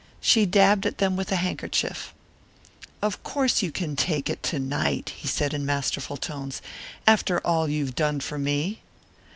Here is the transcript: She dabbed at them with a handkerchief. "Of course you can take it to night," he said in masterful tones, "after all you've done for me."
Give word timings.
She 0.19 0.47
dabbed 0.47 0.87
at 0.87 0.97
them 0.97 1.15
with 1.15 1.31
a 1.31 1.35
handkerchief. 1.35 2.11
"Of 3.03 3.21
course 3.21 3.61
you 3.61 3.71
can 3.71 3.95
take 3.95 4.31
it 4.31 4.41
to 4.49 4.57
night," 4.57 5.09
he 5.09 5.27
said 5.27 5.53
in 5.53 5.63
masterful 5.63 6.17
tones, 6.17 6.59
"after 7.05 7.37
all 7.45 7.67
you've 7.69 7.93
done 7.93 8.19
for 8.19 8.39
me." 8.39 8.81